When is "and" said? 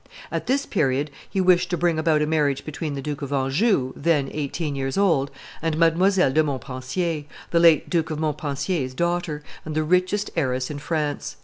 5.61-5.75, 9.63-9.75